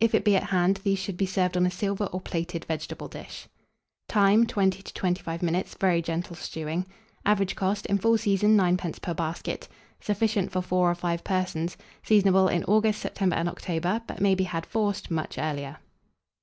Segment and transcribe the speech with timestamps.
[0.00, 3.08] If it be at hand, these should be served on a silver or plated vegetable
[3.08, 3.48] dish.
[4.06, 4.46] Time.
[4.46, 6.84] 20 to 25 minutes, very gentle stewing.
[7.24, 9.00] Average cost, in full season, 9d.
[9.00, 9.68] per basket.
[9.98, 11.78] Sufficient for 4 or 5 persons.
[12.02, 15.78] Seasonable in August, September, and October; but maybe had, forced, much earlier.